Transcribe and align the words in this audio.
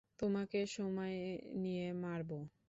তোমাকে 0.19 0.59
সময় 0.75 1.17
নিয়ে 1.55 1.87
মারবো। 2.03 2.37